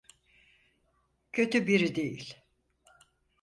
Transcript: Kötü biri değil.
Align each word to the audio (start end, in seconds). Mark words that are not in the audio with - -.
Kötü 1.31 1.67
biri 1.67 1.95
değil. 1.95 2.43